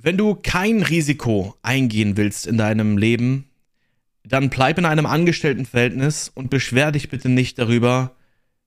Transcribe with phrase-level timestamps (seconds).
[0.00, 3.50] Wenn du kein Risiko eingehen willst in deinem Leben,
[4.22, 8.14] dann bleib in einem Angestelltenverhältnis und beschwer dich bitte nicht darüber,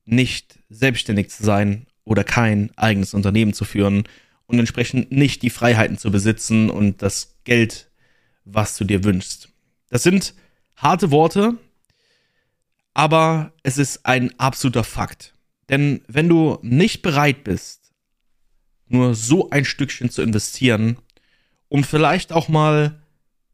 [0.04, 4.04] nicht selbstständig zu sein oder kein eigenes Unternehmen zu führen
[4.46, 7.90] und entsprechend nicht die Freiheiten zu besitzen und das Geld,
[8.44, 9.48] was du dir wünschst.
[9.90, 10.34] Das sind
[10.76, 11.58] harte Worte,
[12.94, 15.34] aber es ist ein absoluter Fakt.
[15.70, 17.94] Denn wenn du nicht bereit bist,
[18.88, 20.98] nur so ein Stückchen zu investieren,
[21.72, 23.02] um vielleicht auch mal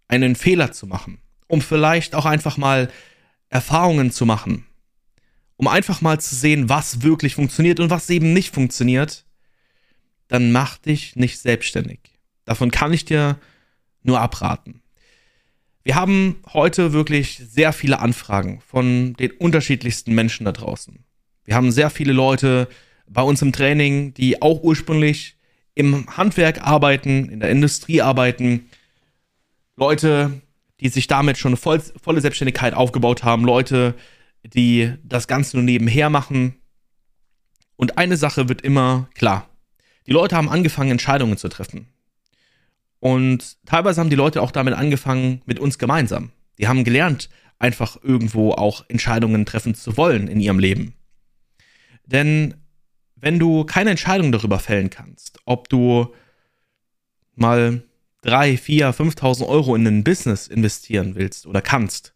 [0.07, 2.89] einen Fehler zu machen, um vielleicht auch einfach mal
[3.49, 4.65] Erfahrungen zu machen,
[5.55, 9.23] um einfach mal zu sehen, was wirklich funktioniert und was eben nicht funktioniert,
[10.29, 11.99] dann mach dich nicht selbstständig.
[12.43, 13.37] Davon kann ich dir
[14.01, 14.81] nur abraten.
[15.83, 21.05] Wir haben heute wirklich sehr viele Anfragen von den unterschiedlichsten Menschen da draußen.
[21.45, 22.67] Wir haben sehr viele Leute
[23.07, 25.36] bei uns im Training, die auch ursprünglich
[25.77, 28.69] im Handwerk arbeiten, in der Industrie arbeiten.
[29.75, 30.41] Leute,
[30.79, 33.45] die sich damit schon eine voll, volle Selbstständigkeit aufgebaut haben.
[33.45, 33.93] Leute,
[34.43, 36.55] die das Ganze nur nebenher machen.
[37.75, 39.49] Und eine Sache wird immer klar.
[40.07, 41.87] Die Leute haben angefangen, Entscheidungen zu treffen.
[42.99, 46.31] Und teilweise haben die Leute auch damit angefangen, mit uns gemeinsam.
[46.57, 47.29] Die haben gelernt,
[47.59, 50.93] einfach irgendwo auch Entscheidungen treffen zu wollen in ihrem Leben.
[52.05, 52.55] Denn
[53.19, 56.13] wenn du keine Entscheidung darüber fällen kannst, ob du
[57.35, 57.83] mal
[58.21, 62.13] 3, 4, 5.000 Euro in ein Business investieren willst oder kannst,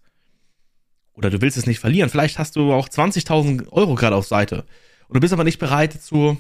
[1.14, 4.66] oder du willst es nicht verlieren, vielleicht hast du auch 20.000 Euro gerade auf Seite
[5.08, 6.38] und du bist aber nicht bereit zu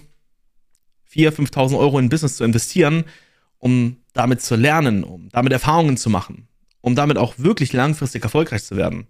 [1.13, 3.03] 4.000, 5.000 Euro in ein Business zu investieren,
[3.57, 6.47] um damit zu lernen, um damit Erfahrungen zu machen,
[6.81, 9.07] um damit auch wirklich langfristig erfolgreich zu werden,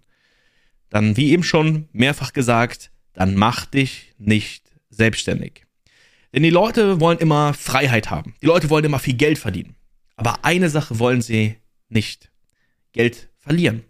[0.90, 5.64] dann, wie eben schon mehrfach gesagt, dann mach dich nicht selbstständig.
[6.32, 8.34] Denn die Leute wollen immer Freiheit haben.
[8.40, 9.74] Die Leute wollen immer viel Geld verdienen.
[10.16, 11.56] Aber eine Sache wollen sie
[11.88, 12.30] nicht.
[12.92, 13.82] Geld verlieren.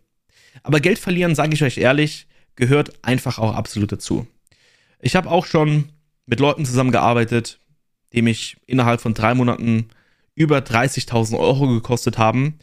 [0.62, 4.26] Aber Geld verlieren, sage ich euch ehrlich, gehört einfach auch absolut dazu.
[5.00, 5.90] Ich habe auch schon
[6.26, 7.58] mit Leuten zusammengearbeitet,
[8.12, 9.88] die mich innerhalb von drei Monaten
[10.34, 12.58] über 30.000 Euro gekostet haben.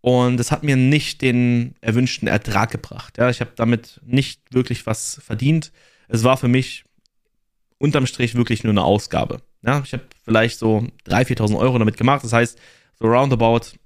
[0.00, 3.16] Und es hat mir nicht den erwünschten Ertrag gebracht.
[3.18, 5.72] Ja, ich habe damit nicht wirklich was verdient.
[6.08, 6.84] Es war für mich
[7.84, 9.42] unterm Strich wirklich nur eine Ausgabe.
[9.62, 12.24] Ja, ich habe vielleicht so 3.000, 4.000 Euro damit gemacht.
[12.24, 12.58] Das heißt,
[12.98, 13.76] so roundabout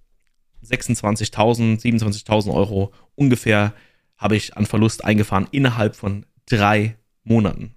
[0.65, 3.75] 26.000, 27.000 Euro ungefähr
[4.17, 7.75] habe ich an Verlust eingefahren innerhalb von drei Monaten.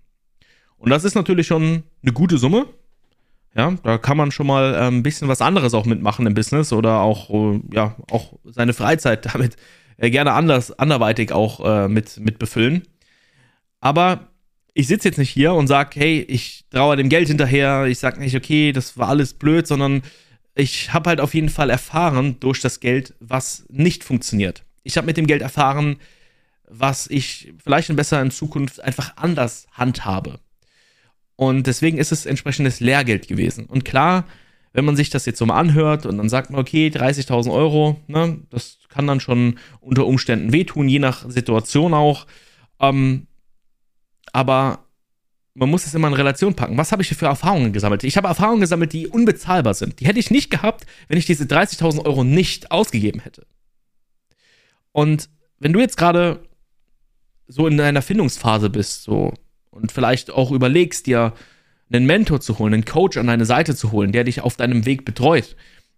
[0.77, 2.67] Und das ist natürlich schon eine gute Summe.
[3.55, 6.71] Ja, da kann man schon mal äh, ein bisschen was anderes auch mitmachen im Business
[6.71, 9.57] oder auch, äh, ja, auch seine Freizeit damit
[9.97, 12.83] äh, gerne anders, anderweitig auch äh, mit, mit befüllen.
[13.81, 14.30] Aber
[14.73, 18.19] ich sitze jetzt nicht hier und sage, hey, ich traue dem Geld hinterher, ich sage
[18.19, 20.01] nicht, okay, das war alles blöd, sondern
[20.55, 24.63] ich habe halt auf jeden Fall erfahren durch das Geld, was nicht funktioniert.
[24.83, 25.97] Ich habe mit dem Geld erfahren,
[26.67, 30.39] was ich vielleicht besser in Zukunft einfach anders handhabe.
[31.35, 33.65] Und deswegen ist es entsprechendes Lehrgeld gewesen.
[33.65, 34.25] Und klar,
[34.73, 37.99] wenn man sich das jetzt so mal anhört und dann sagt man, okay, 30.000 Euro,
[38.07, 42.25] ne, das kann dann schon unter Umständen wehtun, je nach Situation auch.
[42.79, 43.27] Ähm,
[44.31, 44.85] aber
[45.53, 46.77] man muss es immer in Relation packen.
[46.77, 48.03] Was habe ich für Erfahrungen gesammelt?
[48.03, 49.99] Ich habe Erfahrungen gesammelt, die unbezahlbar sind.
[49.99, 53.45] Die hätte ich nicht gehabt, wenn ich diese 30.000 Euro nicht ausgegeben hätte.
[54.93, 56.43] Und wenn du jetzt gerade
[57.47, 59.33] so in deiner Findungsphase bist, so
[59.71, 61.33] und vielleicht auch überlegst, dir
[61.91, 64.85] einen Mentor zu holen, einen Coach an deine Seite zu holen, der dich auf deinem
[64.85, 65.55] Weg betreut,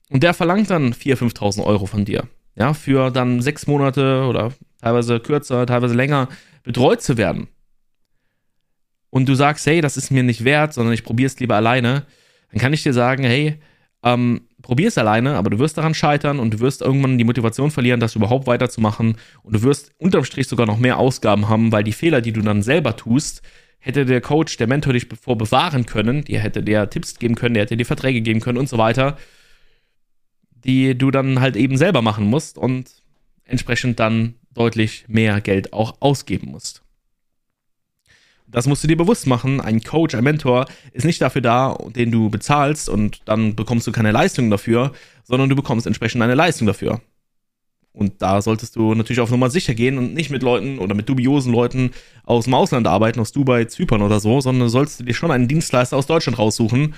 [0.10, 4.52] und der verlangt dann 4.000, 5.000 Euro von dir, ja, für dann sechs Monate oder
[4.82, 6.30] teilweise kürzer, teilweise länger
[6.64, 7.48] betreut zu werden
[9.14, 12.08] und du sagst, hey, das ist mir nicht wert, sondern ich probiere es lieber alleine,
[12.50, 13.60] dann kann ich dir sagen, hey,
[14.02, 17.70] ähm, probier es alleine, aber du wirst daran scheitern und du wirst irgendwann die Motivation
[17.70, 21.84] verlieren, das überhaupt weiterzumachen und du wirst unterm Strich sogar noch mehr Ausgaben haben, weil
[21.84, 23.44] die Fehler, die du dann selber tust,
[23.78, 27.54] hätte der Coach, der Mentor dich bevor bewahren können, dir hätte der Tipps geben können,
[27.54, 29.20] der hätte dir Verträge geben können und so weiter,
[30.50, 32.90] die du dann halt eben selber machen musst und
[33.46, 36.83] entsprechend dann deutlich mehr Geld auch ausgeben musst.
[38.54, 39.60] Das musst du dir bewusst machen.
[39.60, 43.92] Ein Coach, ein Mentor ist nicht dafür da, den du bezahlst und dann bekommst du
[43.92, 47.02] keine Leistung dafür, sondern du bekommst entsprechend eine Leistung dafür.
[47.92, 51.10] Und da solltest du natürlich auf Nummer sicher gehen und nicht mit Leuten oder mit
[51.10, 51.92] dubiosen Leuten
[52.24, 55.48] aus dem Ausland arbeiten, aus Dubai, Zypern oder so, sondern sollst du dir schon einen
[55.48, 56.96] Dienstleister aus Deutschland raussuchen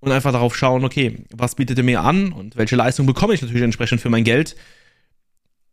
[0.00, 3.42] und einfach darauf schauen, okay, was bietet er mir an und welche Leistung bekomme ich
[3.42, 4.56] natürlich entsprechend für mein Geld.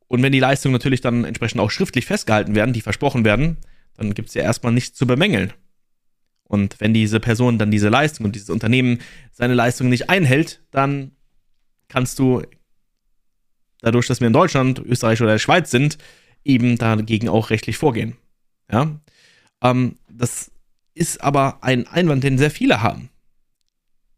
[0.07, 3.57] Und wenn die Leistungen natürlich dann entsprechend auch schriftlich festgehalten werden, die versprochen werden,
[3.97, 5.53] dann gibt es ja erstmal nichts zu bemängeln.
[6.43, 8.99] Und wenn diese Person dann diese Leistung und dieses Unternehmen
[9.31, 11.11] seine Leistung nicht einhält, dann
[11.87, 12.43] kannst du
[13.81, 15.97] dadurch, dass wir in Deutschland, Österreich oder der Schweiz sind,
[16.43, 18.17] eben dagegen auch rechtlich vorgehen.
[18.71, 18.99] Ja,
[19.61, 20.51] ähm, das
[20.93, 23.09] ist aber ein Einwand, den sehr viele haben.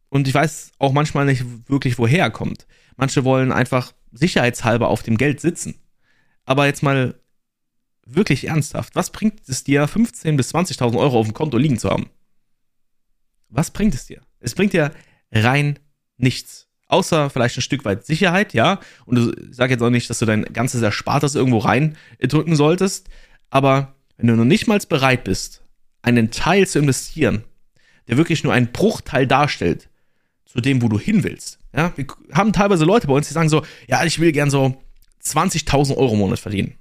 [0.09, 2.67] Und ich weiß auch manchmal nicht wirklich, woher er kommt.
[2.95, 5.75] Manche wollen einfach sicherheitshalber auf dem Geld sitzen.
[6.45, 7.15] Aber jetzt mal
[8.05, 11.89] wirklich ernsthaft, was bringt es dir, 15.000 bis 20.000 Euro auf dem Konto liegen zu
[11.89, 12.09] haben?
[13.49, 14.21] Was bringt es dir?
[14.39, 14.91] Es bringt dir
[15.31, 15.79] rein
[16.17, 16.67] nichts.
[16.87, 18.79] Außer vielleicht ein Stück weit Sicherheit, ja.
[19.05, 23.09] Und ich sage jetzt auch nicht, dass du dein ganzes Erspartes irgendwo reindrücken solltest.
[23.49, 25.63] Aber wenn du noch nicht mal bereit bist,
[26.03, 27.43] einen Teil zu investieren,
[28.07, 29.89] der wirklich nur einen Bruchteil darstellt
[30.45, 31.57] zu dem, wo du hin willst.
[31.75, 34.81] Ja, wir haben teilweise Leute bei uns, die sagen so, ja, ich will gern so
[35.23, 36.75] 20.000 Euro im Monat verdienen.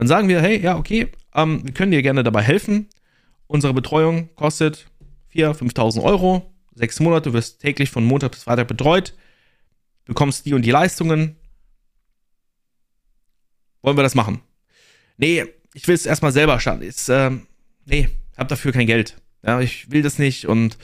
[0.00, 2.88] Dann sagen wir, hey, ja, okay, ähm, wir können dir gerne dabei helfen.
[3.46, 4.86] Unsere Betreuung kostet
[5.34, 9.14] 4.000, 5.000 Euro, sechs Monate, du wirst täglich von Montag bis Freitag betreut,
[10.06, 11.36] bekommst die und die Leistungen.
[13.82, 14.40] Wollen wir das machen?
[15.18, 15.44] Nee,
[15.74, 16.80] ich will es erstmal selber starten.
[16.80, 17.32] Ist, äh,
[17.84, 18.08] nee,
[18.38, 19.20] hab dafür kein Geld.
[19.44, 20.78] Ja, ich will das nicht und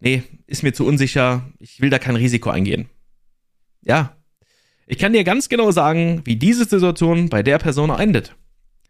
[0.00, 1.46] nee, ist mir zu unsicher.
[1.58, 2.88] Ich will da kein Risiko eingehen.
[3.82, 4.16] Ja,
[4.86, 8.34] ich kann dir ganz genau sagen, wie diese Situation bei der Person endet.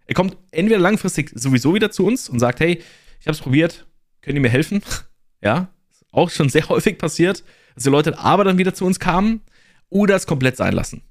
[0.07, 2.83] Er kommt entweder langfristig sowieso wieder zu uns und sagt, hey,
[3.21, 3.87] ich habe es probiert,
[4.23, 4.83] könnt ihr mir helfen?
[5.43, 5.69] ja,
[6.13, 7.45] auch schon sehr häufig passiert,
[7.75, 9.41] dass die Leute aber dann wieder zu uns kamen
[9.89, 11.03] oder es komplett sein lassen.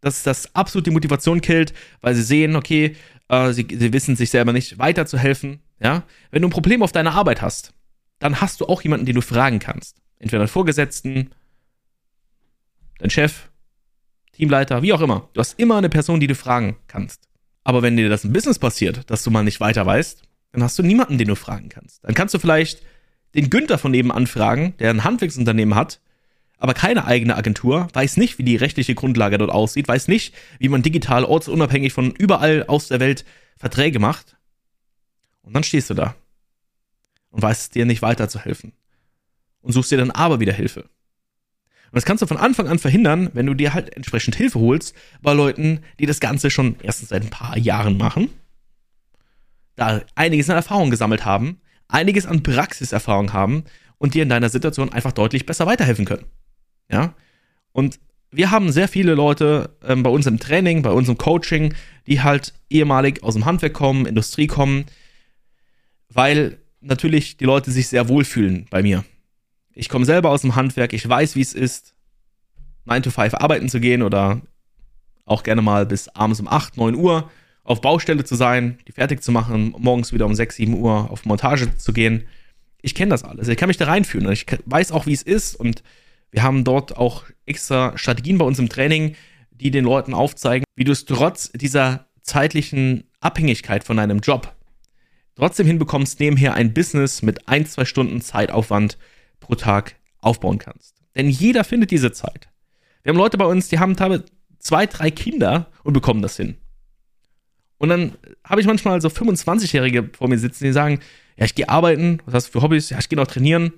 [0.00, 2.96] Dass das absolut die Motivation killt, weil sie sehen, okay,
[3.28, 5.60] äh, sie, sie wissen sich selber nicht weiterzuhelfen.
[5.80, 7.72] Ja, wenn du ein Problem auf deiner Arbeit hast,
[8.18, 10.00] dann hast du auch jemanden, den du fragen kannst.
[10.18, 11.30] Entweder einen Vorgesetzten,
[12.98, 13.50] dein Chef,
[14.32, 15.28] Teamleiter, wie auch immer.
[15.34, 17.28] Du hast immer eine Person, die du fragen kannst.
[17.64, 20.22] Aber wenn dir das im Business passiert, dass du mal nicht weiter weißt,
[20.52, 22.04] dann hast du niemanden, den du fragen kannst.
[22.04, 22.82] Dann kannst du vielleicht
[23.34, 26.00] den Günther von nebenan fragen, der ein Handwerksunternehmen hat,
[26.58, 30.68] aber keine eigene Agentur, weiß nicht, wie die rechtliche Grundlage dort aussieht, weiß nicht, wie
[30.68, 33.24] man digital ortsunabhängig von überall aus der Welt
[33.56, 34.36] Verträge macht.
[35.42, 36.14] Und dann stehst du da
[37.30, 38.72] und weißt dir nicht weiterzuhelfen.
[39.60, 40.88] Und suchst dir dann aber wieder Hilfe.
[41.92, 44.94] Und das kannst du von Anfang an verhindern, wenn du dir halt entsprechend Hilfe holst
[45.20, 48.30] bei Leuten, die das Ganze schon erstens seit ein paar Jahren machen,
[49.76, 53.64] da einiges an Erfahrung gesammelt haben, einiges an Praxiserfahrung haben
[53.98, 56.24] und dir in deiner Situation einfach deutlich besser weiterhelfen können.
[56.90, 57.12] Ja?
[57.72, 58.00] Und
[58.30, 61.74] wir haben sehr viele Leute ähm, bei uns im Training, bei uns im Coaching,
[62.06, 64.86] die halt ehemalig aus dem Handwerk kommen, Industrie kommen,
[66.08, 69.04] weil natürlich die Leute sich sehr wohlfühlen bei mir.
[69.74, 71.94] Ich komme selber aus dem Handwerk, ich weiß, wie es ist,
[72.84, 74.42] 9 to 5 arbeiten zu gehen oder
[75.24, 77.30] auch gerne mal bis abends um 8, 9 Uhr
[77.64, 81.24] auf Baustelle zu sein, die fertig zu machen, morgens wieder um 6, 7 Uhr auf
[81.24, 82.26] Montage zu gehen.
[82.82, 83.46] Ich kenne das alles.
[83.48, 84.30] Ich kann mich da reinfühlen.
[84.32, 85.54] Ich weiß auch, wie es ist.
[85.54, 85.84] Und
[86.32, 89.14] wir haben dort auch extra Strategien bei uns im Training,
[89.52, 94.52] die den Leuten aufzeigen, wie du es trotz dieser zeitlichen Abhängigkeit von deinem Job
[95.36, 98.98] trotzdem hinbekommst, nebenher ein Business mit ein, zwei Stunden Zeitaufwand
[99.42, 101.02] pro Tag aufbauen kannst.
[101.14, 102.48] Denn jeder findet diese Zeit.
[103.02, 104.24] Wir haben Leute bei uns, die haben teilweise
[104.58, 106.56] zwei, drei Kinder und bekommen das hin.
[107.78, 108.12] Und dann
[108.44, 111.00] habe ich manchmal so 25-Jährige vor mir sitzen, die sagen,
[111.36, 112.90] ja, ich gehe arbeiten, was hast du für Hobbys?
[112.90, 113.72] Ja, ich gehe noch trainieren.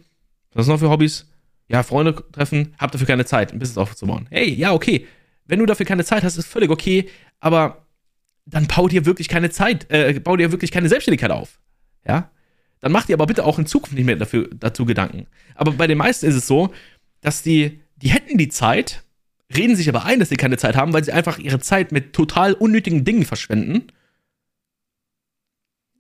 [0.53, 1.27] Was hast du noch für Hobbys?
[1.69, 4.27] Ja, Freunde treffen, hab dafür keine Zeit, ein Business aufzubauen.
[4.31, 5.07] Hey, ja, okay.
[5.47, 7.09] Wenn du dafür keine Zeit hast, ist völlig okay,
[7.41, 7.87] aber
[8.45, 11.59] dann bau dir wirklich keine Zeit, äh, bau dir wirklich keine Selbstständigkeit auf.
[12.07, 12.31] Ja?
[12.85, 15.27] Dann mach dir aber bitte auch in Zukunft nicht mehr dafür, dazu Gedanken.
[15.55, 16.75] Aber bei den meisten ist es so,
[17.23, 19.05] dass die, die hätten die Zeit,
[19.57, 22.13] reden sich aber ein, dass sie keine Zeit haben, weil sie einfach ihre Zeit mit
[22.13, 23.87] total unnötigen Dingen verschwenden.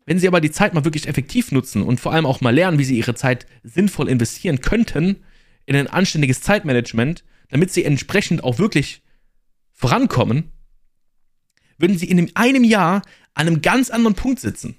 [0.04, 2.78] Wenn sie aber die Zeit mal wirklich effektiv nutzen und vor allem auch mal lernen,
[2.78, 5.24] wie sie ihre Zeit sinnvoll investieren könnten
[5.64, 9.00] in ein anständiges Zeitmanagement, damit sie entsprechend auch wirklich
[9.72, 10.52] vorankommen,
[11.78, 13.00] würden sie in einem Jahr
[13.32, 14.76] an einem ganz anderen Punkt sitzen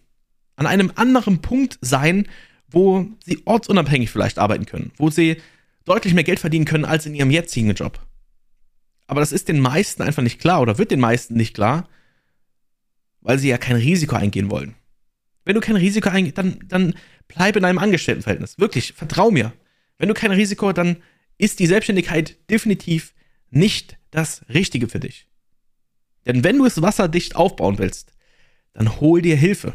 [0.56, 2.28] an einem anderen Punkt sein,
[2.70, 5.38] wo sie ortsunabhängig vielleicht arbeiten können, wo sie
[5.86, 8.06] deutlich mehr Geld verdienen können als in ihrem jetzigen Job.
[9.08, 11.88] Aber das ist den meisten einfach nicht klar oder wird den meisten nicht klar,
[13.22, 14.76] weil sie ja kein Risiko eingehen wollen.
[15.44, 16.96] Wenn du kein Risiko eingehst, dann, dann
[17.28, 18.58] bleib in einem Angestelltenverhältnis.
[18.58, 19.54] Wirklich, vertrau mir.
[19.98, 20.98] Wenn du kein Risiko, dann
[21.38, 23.14] ist die Selbstständigkeit definitiv
[23.52, 25.28] nicht das Richtige für dich.
[26.26, 28.14] Denn wenn du es wasserdicht aufbauen willst,
[28.74, 29.74] dann hol dir Hilfe.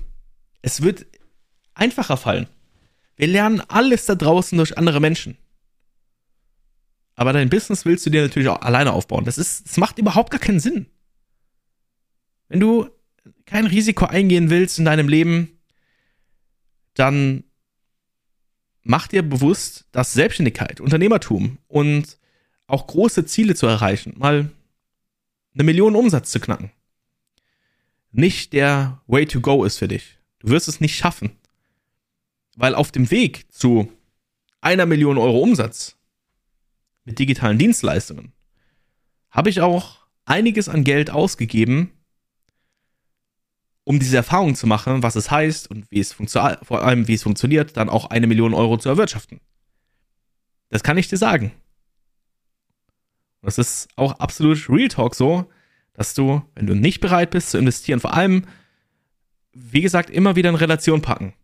[0.63, 1.07] Es wird
[1.75, 2.49] einfacher fallen.
[3.17, 5.37] Wir lernen alles da draußen durch andere Menschen.
[7.15, 9.25] Aber dein Business willst du dir natürlich auch alleine aufbauen.
[9.25, 10.87] Das ist, das macht überhaupt gar keinen Sinn.
[12.49, 12.89] Wenn du
[13.45, 15.59] kein Risiko eingehen willst in deinem Leben,
[16.95, 17.45] dann
[18.83, 22.19] mach dir bewusst, dass Selbstständigkeit, Unternehmertum und
[22.67, 24.51] auch große Ziele zu erreichen, mal
[25.55, 26.71] eine Million Umsatz zu knacken,
[28.13, 30.20] nicht der Way to go ist für dich.
[30.41, 31.31] Du wirst es nicht schaffen.
[32.57, 33.91] Weil auf dem Weg zu
[34.61, 35.97] einer Million Euro Umsatz
[37.05, 38.33] mit digitalen Dienstleistungen
[39.31, 41.93] habe ich auch einiges an Geld ausgegeben,
[43.85, 47.23] um diese Erfahrung zu machen, was es heißt und wie es vor allem wie es
[47.23, 49.41] funktioniert, dann auch eine Million Euro zu erwirtschaften.
[50.69, 51.53] Das kann ich dir sagen.
[53.41, 55.51] Und das ist auch absolut Real Talk so,
[55.95, 58.47] dass du, wenn du nicht bereit bist zu investieren, vor allem,
[59.53, 61.35] wie gesagt, immer wieder in Relation packen.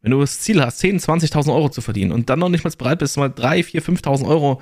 [0.00, 2.70] Wenn du das Ziel hast, 10.000, 20.000 Euro zu verdienen und dann noch nicht mal
[2.76, 4.60] bereit bist, mal 3, 4, 5.000 Euro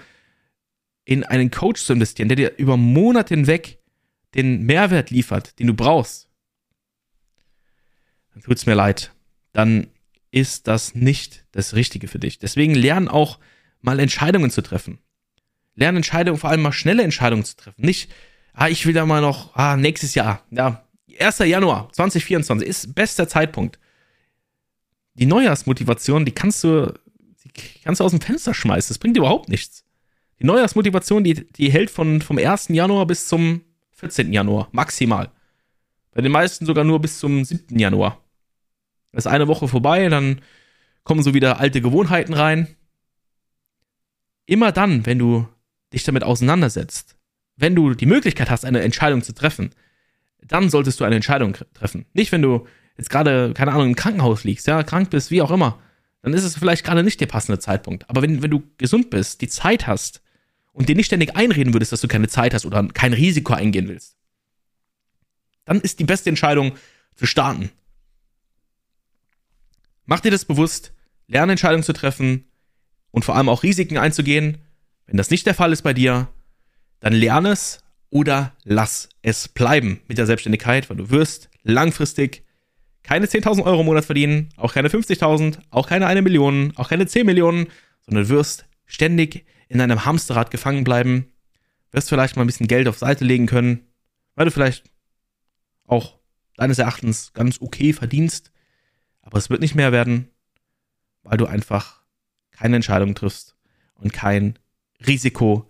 [1.05, 3.79] in einen Coach zu investieren, der dir über Monate hinweg
[4.35, 6.29] den Mehrwert liefert, den du brauchst,
[8.33, 9.13] dann tut es mir leid.
[9.53, 9.89] Dann
[10.31, 12.39] ist das nicht das Richtige für dich.
[12.39, 13.39] Deswegen lern auch
[13.81, 14.99] mal Entscheidungen zu treffen.
[15.75, 17.85] Lern Entscheidungen, vor allem mal schnelle Entscheidungen zu treffen.
[17.85, 18.13] Nicht,
[18.53, 20.85] ah, ich will da mal noch, ah, nächstes Jahr, ja,
[21.19, 21.39] 1.
[21.39, 23.79] Januar 2024 ist bester Zeitpunkt.
[25.15, 26.93] Die Neujahrsmotivation, die kannst du,
[27.45, 27.51] die
[27.83, 28.89] kannst du aus dem Fenster schmeißen.
[28.93, 29.85] Das bringt überhaupt nichts.
[30.39, 32.69] Die Neujahrsmotivation, die, die hält von, vom 1.
[32.69, 33.63] Januar bis zum
[33.93, 34.33] 14.
[34.33, 35.31] Januar, maximal.
[36.13, 37.79] Bei den meisten sogar nur bis zum 7.
[37.79, 38.23] Januar.
[39.13, 40.41] Das ist eine Woche vorbei, dann
[41.05, 42.69] kommen so wieder alte Gewohnheiten rein.
[44.47, 45.47] Immer dann, wenn du
[45.93, 47.17] dich damit auseinandersetzt,
[47.57, 49.71] wenn du die Möglichkeit hast, eine Entscheidung zu treffen,
[50.43, 52.07] dann solltest du eine Entscheidung treffen.
[52.13, 52.67] Nicht, wenn du
[52.97, 55.81] jetzt gerade, keine Ahnung, im Krankenhaus liegst, ja, krank bist, wie auch immer,
[56.23, 58.09] dann ist es vielleicht gerade nicht der passende Zeitpunkt.
[58.11, 60.23] Aber wenn, wenn du gesund bist, die Zeit hast
[60.73, 63.89] und dir nicht ständig einreden würdest, dass du keine Zeit hast oder kein Risiko eingehen
[63.89, 64.17] willst,
[65.65, 66.73] dann ist die beste Entscheidung
[67.15, 67.71] zu starten.
[70.05, 70.93] Mach dir das bewusst,
[71.27, 72.45] lerne Entscheidungen zu treffen
[73.11, 74.59] und vor allem auch Risiken einzugehen.
[75.07, 76.29] Wenn das nicht der Fall ist bei dir,
[76.99, 82.45] dann lerne es oder lass es bleiben mit der Selbstständigkeit, weil du wirst langfristig
[83.03, 87.07] keine 10.000 Euro im Monat verdienen, auch keine 50.000, auch keine eine Million, auch keine
[87.07, 87.69] 10 Millionen,
[88.03, 91.33] sondern wirst ständig in einem Hamsterrad gefangen bleiben,
[91.93, 93.87] wirst vielleicht mal ein bisschen Geld auf Seite legen können,
[94.35, 94.85] weil du vielleicht
[95.87, 96.19] auch
[96.57, 98.53] deines Erachtens ganz okay verdienst,
[99.23, 100.29] aber es wird nicht mehr werden,
[101.23, 102.03] weil du einfach
[102.51, 103.57] keine Entscheidung triffst
[103.95, 104.59] und kein
[105.07, 105.69] Risiko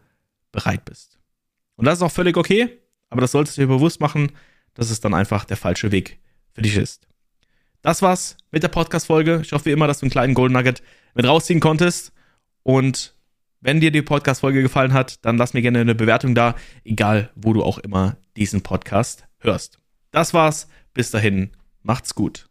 [0.50, 1.19] bereit bist.
[1.80, 4.32] Und das ist auch völlig okay, aber das solltest du dir bewusst machen,
[4.74, 6.20] dass es dann einfach der falsche Weg
[6.52, 7.08] für dich ist.
[7.80, 9.40] Das war's mit der Podcast-Folge.
[9.42, 10.82] Ich hoffe wie immer, dass du einen kleinen Golden Nugget
[11.14, 12.12] mit rausziehen konntest.
[12.64, 13.14] Und
[13.62, 17.54] wenn dir die Podcast-Folge gefallen hat, dann lass mir gerne eine Bewertung da, egal wo
[17.54, 19.78] du auch immer diesen Podcast hörst.
[20.10, 20.68] Das war's.
[20.92, 21.52] Bis dahin.
[21.82, 22.49] Macht's gut.